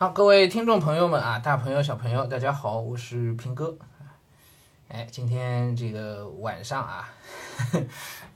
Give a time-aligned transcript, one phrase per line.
[0.00, 3.76] 好，各位听众朋友们啊，大朋友小朋友，大家好，我是平哥。
[4.86, 7.12] 哎，今天这个晚上啊，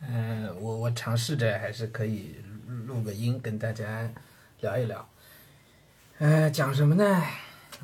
[0.01, 2.35] 嗯、我我尝试着还是可以
[2.67, 4.11] 录个音跟大家
[4.61, 5.09] 聊一聊。
[6.19, 7.05] 呃，讲什么呢？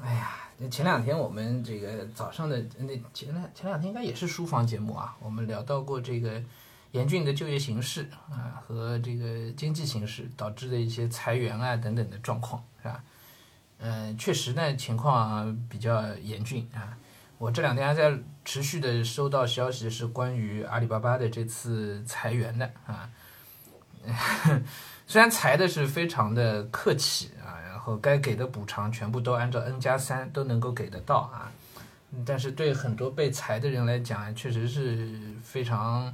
[0.03, 6.43] 哎呀，那前两天我们这个早上的那前两前两天应该也是书房节目啊，我们聊到过这个
[6.91, 13.05] 严峻的就业形势啊和这个经济形势导致的一些裁员啊等等的状况，是吧？
[13.79, 16.97] 嗯，确实呢，情况啊比较严峻啊。
[17.39, 23.09] 我这两天还在持续的收到消息，是关于阿里巴巴的这次裁员的啊。
[25.07, 31.51] 虽然裁的是非常的客气啊，然后该给的补偿全部都按照 N 加三都能够给得到啊，
[32.27, 36.13] 但是对很多被裁的人来讲，确实是非常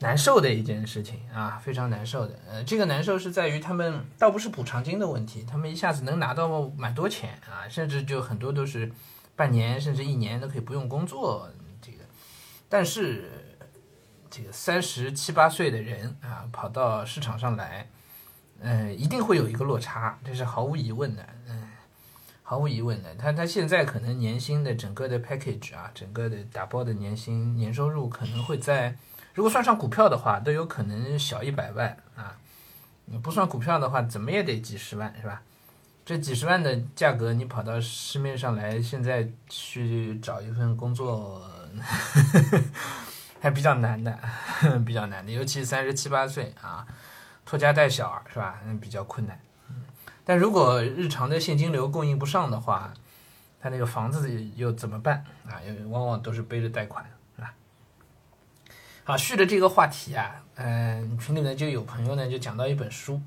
[0.00, 2.38] 难受的一件事情啊，非常难受的。
[2.48, 8.90] 呃，这个难受是在于他们倒不是补偿金的问题，他们一下子能拿到蛮多钱啊，甚至就很多都是
[9.36, 11.48] 半年甚至一年都可以不用工作
[11.80, 11.98] 这个，
[12.68, 13.30] 但是
[14.30, 17.88] 这个三十七八岁的人啊，跑到市场上来，
[18.60, 21.70] 呃，一定会有一个落差，这是毫无疑问的，嗯。
[22.46, 28.94] 毫无疑问的，他他现在可能年薪的整个的 package 啊，整个的打包的年薪年收入可能会在，
[29.34, 32.36] 如果算上股票的话，都有可能小一百万啊。
[33.06, 35.42] 你不算股票的话，怎么也得几十万是吧？
[36.06, 41.40] 这几十万的价格，你跑到市面上来，现在去找一份工作，
[41.80, 42.62] 呵 呵
[43.40, 44.18] 还比较难的，
[44.86, 46.86] 比较难的，尤其三十七八岁啊，
[47.44, 48.60] 拖家带小是吧？
[48.64, 49.38] 嗯，比较困难。
[50.24, 52.94] 但如果日常的现金流供应不上的话，
[53.60, 55.60] 他那个房子又怎么办啊？
[55.62, 57.04] 又往往都是背着贷款，
[59.06, 63.20] 好，续的这个话题啊，嗯、群里呢就有朋友呢就讲到一本书，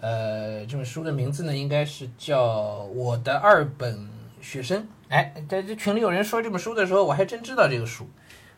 [0.00, 2.46] 呃，这本书的名字呢应该是叫
[2.84, 4.08] 《我的二本
[4.40, 4.82] 学生》。
[5.08, 8.08] 哎，在这群里有人说这本书的时候，我还真知道这个书，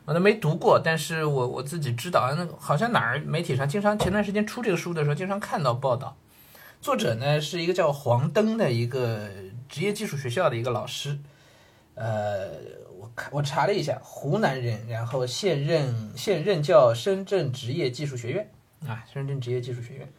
[0.05, 6.15] 我都没读过，但是我我自己知道，那好像哪儿媒体上经常前段时间出这个书的时候，经常看到报道。
[6.79, 9.27] 作者呢是一个叫黄登的一个
[9.67, 11.17] 职业技术学校的一个老师，
[11.95, 12.49] 呃，
[12.99, 18.51] 我看我查了一下，湖南人，然后现任现任教深圳职业技术学院
[18.87, 20.13] 啊，深圳职业技术学院，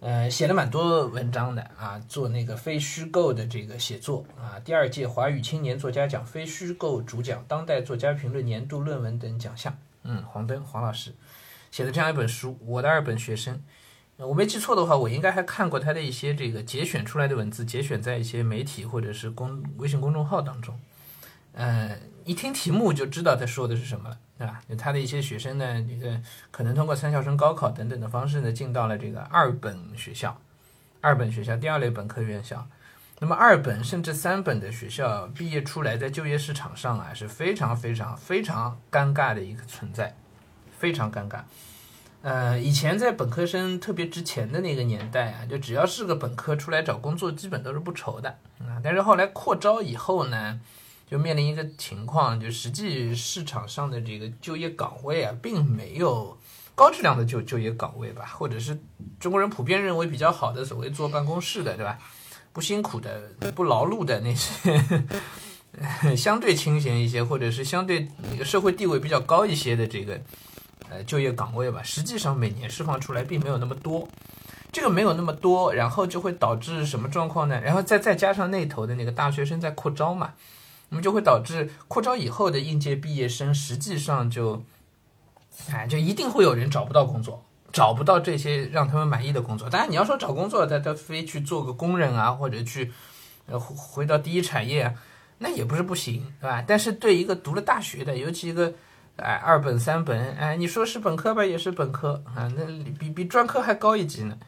[0.00, 11.14] 呃，写了蛮多文章的啊，做那个非虚构的这个写作啊，第二届华语青年作家奖非虚构主讲、当代作家评论年度论文等奖项，嗯，黄登黄老师
[11.70, 13.54] 写的这样一本书《我的二本学生》。
[14.18, 20.78] 我没记错的话，我应该还看过他的一些这个节选出来的文字，节选在一些媒体或者是公微信公众号当中。
[21.52, 24.60] 呃，一听题目就知道他说的是什么了，对吧？
[24.76, 26.20] 他的一些学生呢，这个
[26.50, 30.40] 可能通过三校生高考等等的方式呢，进到了这个二本学校，
[31.00, 32.68] 二本学校第二类本科院校。
[33.20, 40.16] 那么二本甚至三本的学校毕业出来，在就业市场上啊是非常非常非常尴尬的一个存在，
[40.76, 41.40] 非常尴尬。
[42.20, 48.80] 呃，以前在本科生特别值钱的那个年代啊，就只要是个本科出来找工作，基本都是不愁的啊。
[48.82, 50.60] 但是后来扩招以后呢，
[51.08, 56.36] 就面临一个情况，就实际市场上的这个就业岗位啊，并没有
[56.74, 58.76] 高质量的就就业岗位吧，或者是
[59.20, 61.98] 中国人普遍认为比较好的所谓坐办公室的，对吧？
[62.52, 64.82] 不辛苦的、不劳碌的那些。
[66.16, 70.20] 相对清闲一些，或者是相对那个社会地位比较高一些的这个
[70.90, 74.08] 呃就业岗位吧，实际上每年释放出来并没有那么多，
[74.72, 77.60] 这个没有那么多，然后就会导致什么状况呢？
[77.60, 80.34] 然后再再加上那头的那个大学生在扩招嘛，
[80.88, 84.62] 那么就会导致扩招以后的应届毕业生实际上就，
[85.70, 89.68] 哎，就一定会有人找不到工作，找不到这些让他们满意的工作。
[89.68, 92.92] 当然你要说找工作，他他非去做个工人啊，或者去
[93.46, 94.94] 呃回回到第一产业。
[95.40, 96.64] 那也不是不行，对吧？
[96.66, 98.74] 但是对一个读了大学的，尤其一个，
[99.18, 102.64] 哎，二本三本，哎，你说是本科吧，也是本科啊，那
[102.98, 104.38] 比比专科还高一级呢。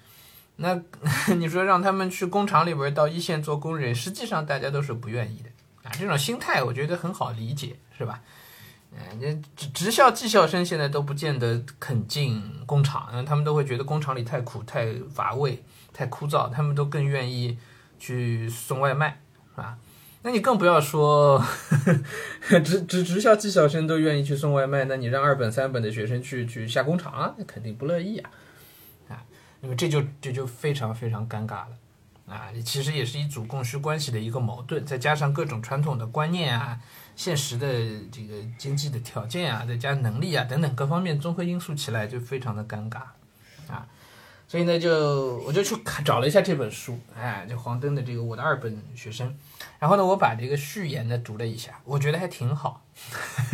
[0.56, 0.80] 那
[1.36, 5.50] 你说让他们去工厂里边到一线做工人，实际上大家都是不愿意的
[5.82, 5.92] 啊。
[5.92, 8.20] 这种心态我觉得很好理解，是吧？
[8.92, 15.62] 嗯，这职职校技校生现在都不见得肯进工厂，他们都会觉得工厂里太苦、太乏味、
[15.92, 17.56] 太枯燥，他们都更愿意
[17.98, 19.20] 去送外卖，
[19.54, 19.78] 是吧？
[20.22, 21.42] 那你更不要说
[22.62, 28.30] 职职职校技校生都愿意去送外卖，那你让二本三本的学生去去下工厂，那肯定不乐意啊，
[29.08, 29.22] 啊，
[29.60, 31.76] 那么这就这就非常非常尴尬了
[32.28, 36.78] 啊，其实也是一组供需关系的一个矛盾，再加上各种传统的观念啊、
[37.16, 37.66] 现实的
[38.12, 42.98] 这个经济的条件啊、再加能力啊等等各方面综合因素起来，就非常的尴尬
[43.68, 43.88] 啊。
[44.50, 49.28] 所以呢，就我就去看找了一下这本书，哎，就黄登的这个《我的二本学生》，
[49.78, 52.82] 然后呢，我把这个序言呢读了一下，我觉得还挺好。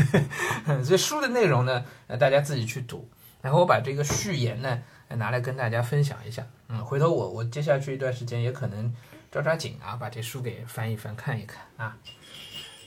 [0.83, 3.07] 所以书的内容呢，呃，大家自己去读。
[3.43, 6.47] 然后我把这个序言呢拿来跟大家分享一下。
[6.69, 8.91] 嗯，回头我我接下去一段时间也可能
[9.31, 11.95] 抓抓紧啊，把这书给翻一翻看一看啊。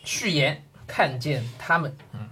[0.03, 1.95] 序言：看见他们。
[2.13, 2.27] 嗯。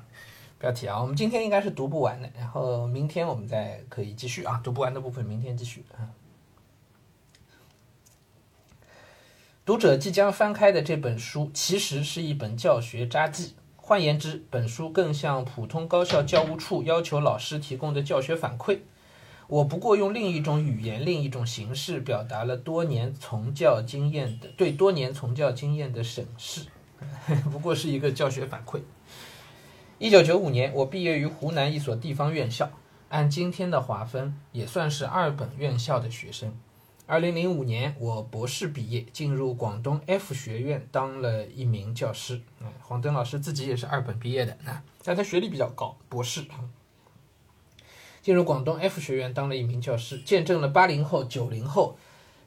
[0.60, 6.10] 标题啊，我们今天应该是读不完的，然后明天我们再可以继续啊，读不完的部分明天继续啊。
[9.64, 18.80] 读者即将翻开的这本书其实是一本教学札记，换言之，本书更像普通高校教务处要求老师提供的教学反馈。
[19.48, 26.66] 我不过用另一种语言、另一种形式表达了多年从教经验的对多年从教经验的审视，
[27.52, 28.82] 不过是一个教学反馈。
[30.00, 32.70] 一九九五年，我毕业于湖南一所地方院校，
[33.10, 36.56] 按今天的划分，也算是二本院校的学生。
[37.08, 42.40] 二零零五年，我博士毕业，进入广东 F 学院当了一名教师。
[42.60, 46.46] 嗯，黄登老师自己也是二本毕业的，那但他学历比较高，博士。
[48.22, 51.98] 进入广东 F 学院当了一名教师，见证了八零后、九零后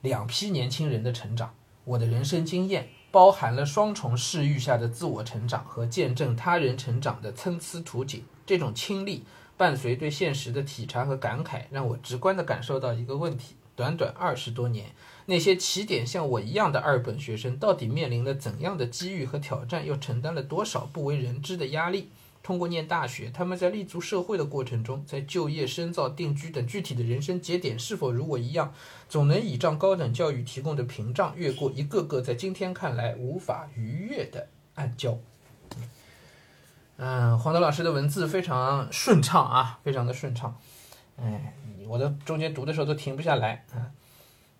[0.02, 1.52] 两批年轻人的成长。
[1.82, 2.90] 我的人生经验。
[3.10, 8.24] 包含了双重视域下的自我成长和见证他人成长的参差图景。
[8.46, 9.24] 这种亲历
[9.56, 14.86] 伴随对现实的体察和感慨，让我直观地感受到一个问题：短短二十多年，
[15.26, 22.08] 那些起点像我一样的二本学生，到底面临了怎样的机遇和挑战，又承担了多少不为人知的压力？
[22.42, 28.72] 通过念大学，他们在立足社会的过程中，在就业、深造、定居等具体的人生节点，是否如我一样，
[29.08, 35.18] 总能倚仗高等教育提供的屏障，越过一个个在今天看来无法逾越的暗礁？
[36.96, 40.56] 嗯，黄德老师的文字非常顺畅啊，非常的顺畅。
[41.16, 41.54] 哎，
[41.86, 43.90] 我的中间读的时候都停不下来啊。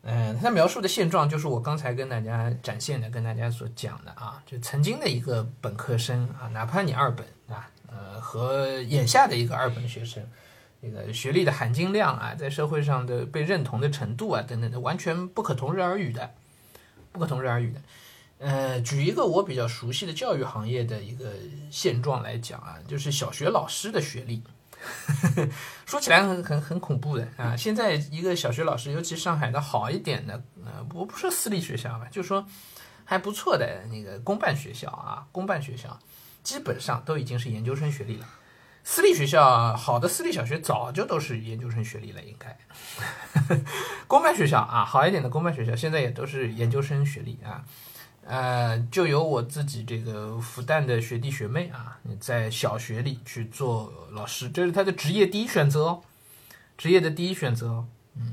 [0.03, 7.69] 嗯，他描述的现状就是我刚才跟大家展现的，跟大家所讲的啊，就曾经的一个本科生啊，哪怕你二本啊。
[7.93, 10.25] 呃，和眼下的一个二本学生，
[10.81, 16.31] 这个学历的含金量啊，在社会上的被认同的程度啊，等等的，完全不可同日而语的，
[17.11, 17.81] 不可同日而语的。
[18.39, 21.33] 呃，举一个我比较熟悉的教育行业的一个
[21.69, 24.41] 现状来讲啊，就是小学老师的学历，
[25.87, 27.57] 说起来很很很恐怖的啊。
[27.57, 32.47] 现在一个小学老师，尤其上海的好一点的，呃，我不说私立学校吧，就说
[33.05, 35.99] 还不错的那个公办学校啊，公办学校。
[36.43, 38.27] 基本上都已经是研究生学历了，
[38.83, 42.57] 私立学校好的私立小学早就都是研究生学历了，应该。
[44.09, 47.63] 公办学校啊，好一点的公办学校现在也都是研究生学历啊。
[48.25, 56.03] 呃，就由我自己这个复旦的学弟学妹啊，在小学里去做老师，这是他的职业第一选择哦，
[56.79, 57.85] 职业的第一选择。
[58.17, 58.33] 嗯，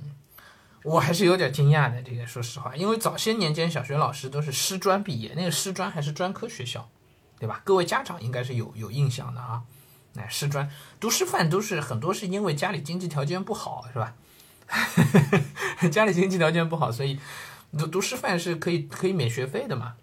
[0.83, 6.89] 我还是有点惊讶的，这个说实话，因为早些年间小学老师都是师专毕业，那个师专还是专科学校。
[7.39, 7.61] 对吧？
[7.63, 9.61] 各位家长应该是有有印象的啊。
[10.15, 10.67] 哎，师专
[10.99, 14.15] 读师范都是很多是因为家里经济条件不好，是吧？
[15.91, 17.19] 家里经济条件不好，所以
[17.75, 19.95] 读读师范是可以可以免学费的嘛。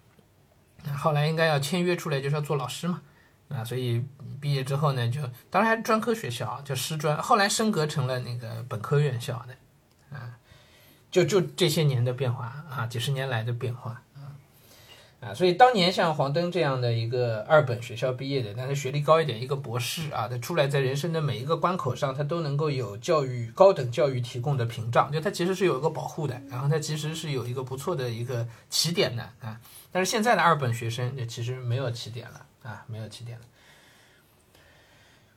[0.97, 3.01] 后来应该要签约出来就是要做老师嘛，
[3.49, 4.03] 啊，所以
[4.41, 10.37] 毕业之后呢，就当然还是专科学校就师专，后来升格成了那个本科院校的，啊，
[11.09, 14.01] 就就这些年的变化啊，几十年来的变化。
[15.25, 29.59] 啊，所以当年像黄登这样的一个二本学校毕业的，但是学历高一点，一个博士啊，他出来在人生的每一个关口上，他都能够有教育高等教育提供的屏障，就他其实是有一个保护的，然后他其实是有一个不错的一个起点的啊。
[29.91, 33.45] 但是现在的二本学生，就其实没有起点了啊，没有起点了。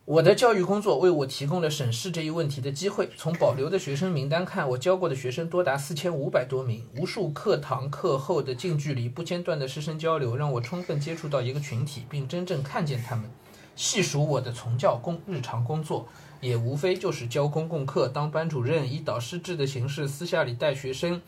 [0.09, 3.11] 我的教育工作为我提供了审视这一问题的机会。
[3.19, 6.83] 从保留的学生名单看，我教过的学生多达四千五百多名。
[6.97, 13.31] 无数课堂课后的近距离、不间断的师生交流，让我充分接触到一个群体，并真正看见他们。
[13.77, 16.09] 细数我的从教工日常工作，
[16.41, 21.21] 也无非就是教公共课、当班主任，以导师制的形式私下里带学生。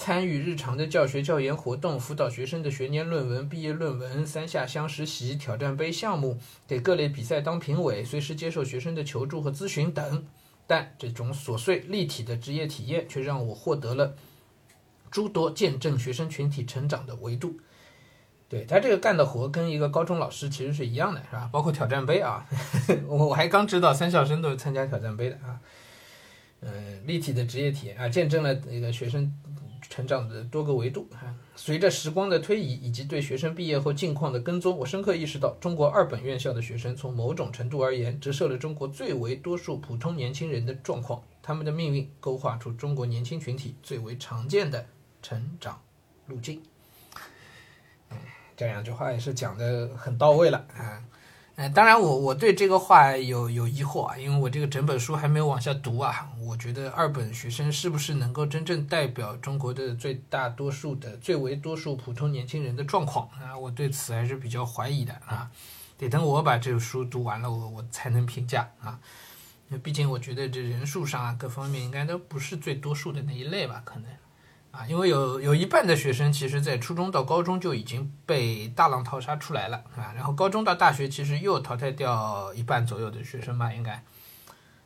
[0.00, 10.24] 参与日常的教学教研活动，辅导学生的学年论文、毕业论文、三下乡实习、挑战杯项目，给各类比赛当评委，随时接受学生的求助和咨询等。
[10.66, 14.14] 但这种琐碎立体的职业体验，却让我获得了
[15.10, 17.60] 诸多见证学生群体成长的维度。
[18.48, 21.50] 对他这个干的活，跟一个高中老师其实是一样的，是吧？
[21.52, 22.46] 包括挑战杯啊，
[23.06, 25.60] 我我还刚知道三校生都是参加挑战杯的啊。
[26.62, 29.30] 嗯，立体的职业体验啊，见证了那个学生。
[29.90, 41.20] 成长的多个维度啊，随着时光的推移以及对学生毕业后境况的跟踪，我深刻意识到，中国二本院校的学生从某种程度而言，折射了中国最为多数普通年轻人的状况。
[41.42, 44.86] 他们的命运勾画出中国年轻群体最为常见的
[45.20, 45.82] 成长
[46.26, 46.62] 路径。
[48.10, 48.16] 哎，
[48.56, 51.02] 这两句话也是讲的很到位了啊。
[51.56, 56.30] 哎，当然我我对这个话有有疑惑啊，因为我这个整本书还没有往下读啊。
[56.42, 63.56] 我觉得二本学生是不是能够真正代表中国的最大多数的最为多数普通年轻人的状况啊？
[63.56, 65.50] 我对此还是比较怀疑的啊。
[65.98, 68.98] 得等我把这个书读完了，我我才能评价啊。
[69.82, 74.04] 毕竟我觉得这人数上啊各方面应该都不是最多数的那一类吧，可能。
[74.72, 84.04] 啊，因为有有一半的学生，其实在初中到高中就已经被大浪淘沙出来了啊，然后高中到大学，其实又淘汰掉一半左右的学生吧，应该，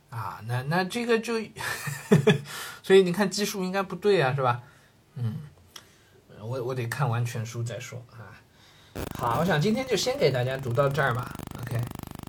[0.09, 1.35] 啊，那那这个就，
[2.83, 4.63] 所以你看基数应该不对啊，是吧？
[5.17, 5.37] 嗯，
[6.41, 8.33] 我我得看完全书再说啊。
[9.19, 11.31] 好，我想今天就先给大家读到这儿吧。
[11.61, 11.79] OK，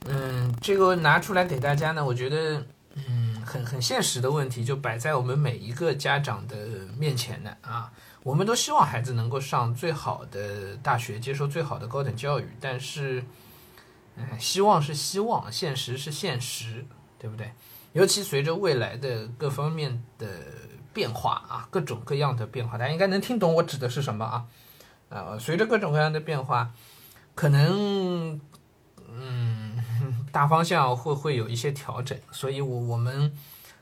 [0.07, 2.65] 嗯，这个拿出来给大家呢，我觉得。
[2.95, 6.57] 嗯很很现实的问题就摆在我们每一个家长的
[6.97, 7.91] 面前的啊，
[8.23, 13.23] 我们都希望孩子能够上最好的大学，接受最好的高等教育，但是，
[14.15, 16.85] 嗯，希望是希望，现实是现实，
[17.19, 17.53] 对不对？
[17.93, 20.27] 尤其随着未来的各方面的
[20.91, 24.45] 变化啊，各种各样的变化，大家应该能听懂我指的是什么啊？
[25.09, 26.71] 啊，随着各种各样的变化，
[27.35, 28.41] 可能，
[30.35, 33.31] 大方向会会有一些调整，所以，我我们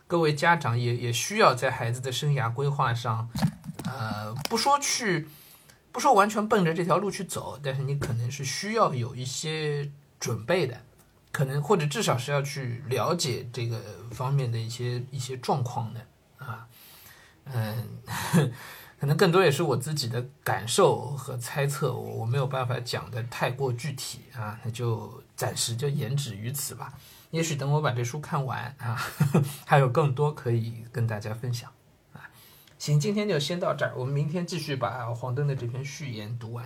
[0.06, 3.28] 各位家长也也需要在孩子的生涯规划上，
[3.86, 5.28] 呃，不说去，
[5.92, 10.80] 不说完全奔着这条路去走，但是你可能是需要有一些准备的，
[11.32, 13.82] 可能或者至少是要去了解这个
[14.12, 16.02] 方面的一些一些状况的
[16.38, 16.68] 啊，
[17.46, 18.54] 嗯。
[19.04, 26.94] 可能更多也是我自己的感受和猜测，我我没有办法讲的太过具体啊，那就暂时就言止于此吧。
[27.32, 28.98] 也许等我把这书看完啊，
[29.68, 31.70] 还有更多可以跟大家分享
[32.14, 32.24] 啊。
[32.80, 36.66] 行，今天就先到这儿，我们明天继续把黄灯的这篇序言读完。